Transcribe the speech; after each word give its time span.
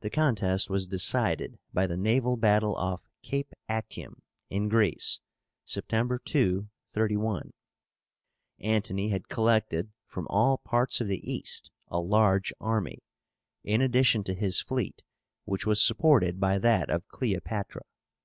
The 0.00 0.10
contest 0.10 0.68
was 0.68 0.88
decided 0.88 1.60
by 1.72 1.86
the 1.86 1.96
naval 1.96 2.36
battle 2.36 2.74
off 2.74 3.04
Cape 3.22 3.52
Actium, 3.68 4.20
in 4.50 4.68
Greece, 4.68 5.20
September 5.64 6.18
2, 6.18 6.68
31. 6.88 7.52
Antony 8.58 9.10
had 9.10 9.28
collected 9.28 9.92
from 10.08 10.26
all 10.28 10.58
parts 10.58 11.00
of 11.00 11.06
the 11.06 11.22
East 11.32 11.70
a 11.86 12.00
large 12.00 12.52
army, 12.58 12.98
in 13.62 13.80
addition 13.80 14.24
to 14.24 14.34
his 14.34 14.60
fleet, 14.60 15.04
which 15.44 15.66
was 15.66 15.80
supported 15.80 16.40
by 16.40 16.58
that 16.58 16.90
of 16.90 17.06
Cleopátra. 17.06 17.82